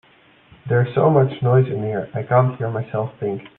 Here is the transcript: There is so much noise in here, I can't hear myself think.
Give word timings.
There 0.67 0.81
is 0.83 0.95
so 0.95 1.11
much 1.11 1.31
noise 1.43 1.67
in 1.67 1.83
here, 1.83 2.09
I 2.15 2.23
can't 2.23 2.55
hear 2.55 2.69
myself 2.71 3.11
think. 3.19 3.43